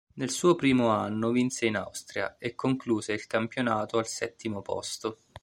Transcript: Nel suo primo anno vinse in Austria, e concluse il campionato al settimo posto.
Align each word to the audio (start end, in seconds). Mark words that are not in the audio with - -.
Nel 0.15 0.31
suo 0.31 0.55
primo 0.55 0.87
anno 0.87 1.29
vinse 1.29 1.67
in 1.67 1.75
Austria, 1.77 2.35
e 2.39 2.55
concluse 2.55 3.13
il 3.13 3.27
campionato 3.27 3.99
al 3.99 4.07
settimo 4.07 4.63
posto. 4.63 5.19